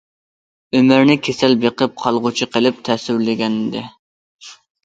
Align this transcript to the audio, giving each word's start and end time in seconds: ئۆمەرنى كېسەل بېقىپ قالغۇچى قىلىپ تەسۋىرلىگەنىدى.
ئۆمەرنى 0.77 1.17
كېسەل 1.27 1.53
بېقىپ 1.65 1.95
قالغۇچى 2.05 2.49
قىلىپ 2.57 2.83
تەسۋىرلىگەنىدى. 2.89 3.85